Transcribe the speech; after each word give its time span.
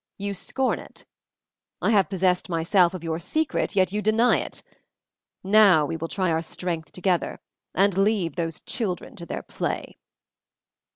You 0.17 0.33
scorn 0.33 0.79
it. 0.79 1.05
I 1.79 1.91
have 1.91 2.09
possessed 2.09 2.49
myself 2.49 2.95
of 2.95 3.03
your 3.03 3.19
secret, 3.19 3.75
yet 3.75 3.91
you 3.91 4.01
deny 4.01 4.39
it. 4.39 4.63
Now 5.43 5.85
we 5.85 5.95
will 5.95 6.07
try 6.07 6.31
our 6.31 6.41
strength 6.41 6.91
together, 6.91 7.39
and 7.75 7.95
leave 7.95 8.35
those 8.35 8.61
children 8.61 9.15
to 9.17 9.27
their 9.27 9.43
play." 9.43 9.99